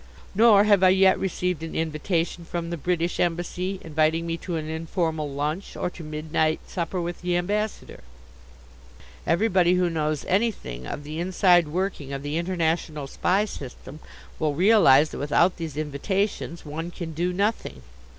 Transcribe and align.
Nor 0.33 0.63
have 0.63 0.81
I 0.81 0.89
yet 0.89 1.19
received 1.19 1.61
an 1.61 1.75
invitation 1.75 2.43
from 2.43 2.71
the 2.71 2.75
British 2.75 3.19
Embassy 3.19 3.77
inviting 3.83 4.25
me 4.25 4.35
to 4.37 4.55
an 4.55 4.67
informal 4.67 5.29
lunch 5.29 5.75
or 5.77 5.91
to 5.91 6.03
midnight 6.03 6.59
supper 6.67 6.99
with 6.99 7.21
the 7.21 7.37
Ambassador. 7.37 7.99
Everybody 9.27 9.75
who 9.75 9.91
knows 9.91 10.25
anything 10.25 10.87
of 10.87 11.03
the 11.03 11.19
inside 11.19 11.67
working 11.67 12.13
of 12.13 12.23
the 12.23 12.37
international 12.39 13.05
spy 13.05 13.45
system 13.45 13.99
will 14.39 14.55
realize 14.55 15.11
that 15.11 15.19
without 15.19 15.57
these 15.57 15.77
invitations 15.77 16.65
one 16.65 16.89
can 16.89 17.13
do 17.13 17.31
nothing. 17.31 17.83